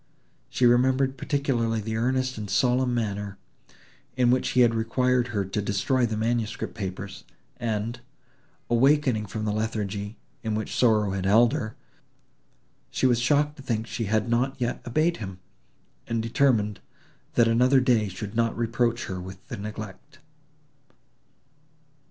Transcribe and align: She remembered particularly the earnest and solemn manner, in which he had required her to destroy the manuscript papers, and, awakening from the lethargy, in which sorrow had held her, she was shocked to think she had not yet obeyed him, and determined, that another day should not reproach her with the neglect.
She 0.49 0.65
remembered 0.65 1.15
particularly 1.15 1.79
the 1.79 1.95
earnest 1.95 2.35
and 2.35 2.49
solemn 2.49 2.91
manner, 2.95 3.37
in 4.17 4.31
which 4.31 4.49
he 4.53 4.61
had 4.61 4.73
required 4.73 5.27
her 5.27 5.45
to 5.45 5.61
destroy 5.61 6.07
the 6.07 6.17
manuscript 6.17 6.73
papers, 6.73 7.23
and, 7.57 7.99
awakening 8.67 9.27
from 9.27 9.45
the 9.45 9.51
lethargy, 9.51 10.17
in 10.41 10.55
which 10.55 10.75
sorrow 10.75 11.11
had 11.11 11.27
held 11.27 11.53
her, 11.53 11.75
she 12.89 13.05
was 13.05 13.19
shocked 13.19 13.57
to 13.57 13.61
think 13.61 13.85
she 13.85 14.05
had 14.05 14.27
not 14.27 14.59
yet 14.59 14.81
obeyed 14.87 15.17
him, 15.17 15.37
and 16.07 16.23
determined, 16.23 16.79
that 17.35 17.47
another 17.47 17.79
day 17.79 18.07
should 18.07 18.33
not 18.35 18.57
reproach 18.57 19.05
her 19.05 19.21
with 19.21 19.45
the 19.49 19.55
neglect. 19.57 20.17